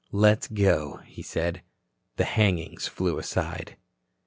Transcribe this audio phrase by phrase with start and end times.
[0.11, 1.61] "Let's go," he said.
[2.15, 3.77] The hangings flew aside.